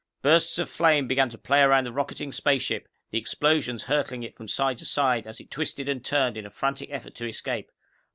[0.23, 4.47] Bursts of flame began to play around the rocketing spaceship, the explosions hurtling it from
[4.47, 7.69] side to side as it twisted and turned in a frantic effort to escape.